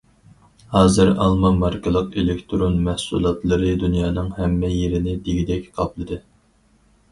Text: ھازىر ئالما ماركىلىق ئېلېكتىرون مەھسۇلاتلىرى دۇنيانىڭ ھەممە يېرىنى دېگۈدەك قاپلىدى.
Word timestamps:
ھازىر 0.75 1.11
ئالما 1.25 1.51
ماركىلىق 1.63 2.17
ئېلېكتىرون 2.21 2.81
مەھسۇلاتلىرى 2.89 3.75
دۇنيانىڭ 3.85 4.33
ھەممە 4.41 4.75
يېرىنى 4.79 5.17
دېگۈدەك 5.31 5.71
قاپلىدى. 5.79 6.23